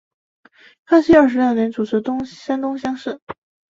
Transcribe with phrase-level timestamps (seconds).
[0.85, 3.21] 康熙二十六年主持山东乡试。